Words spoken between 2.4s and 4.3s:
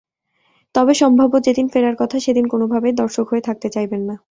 কোনোভাবেই দর্শক হয়ে থাকতে চাইবেন না।